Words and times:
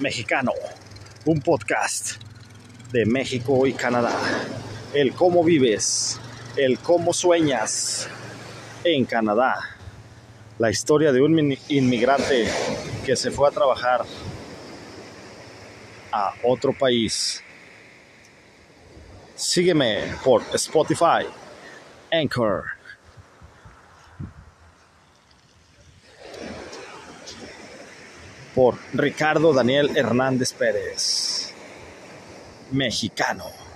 Mexicano, 0.00 0.52
un 1.26 1.42
podcast 1.42 2.12
de 2.90 3.04
México 3.04 3.66
y 3.66 3.74
Canadá. 3.74 4.16
El 4.94 5.12
cómo 5.12 5.44
vives, 5.44 6.18
el 6.56 6.78
cómo 6.78 7.12
sueñas 7.12 8.08
en 8.82 9.04
Canadá. 9.04 9.76
La 10.58 10.70
historia 10.70 11.12
de 11.12 11.20
un 11.20 11.54
inmigrante 11.68 12.48
que 13.04 13.14
se 13.14 13.30
fue 13.30 13.48
a 13.48 13.50
trabajar 13.50 14.06
a 16.12 16.32
otro 16.44 16.72
país. 16.72 17.42
Sígueme 19.34 20.14
por 20.24 20.42
Spotify, 20.54 21.26
Anchor. 22.10 22.79
Por 28.54 28.76
Ricardo 28.92 29.52
Daniel 29.52 29.96
Hernández 29.96 30.52
Pérez, 30.52 31.54
mexicano. 32.72 33.69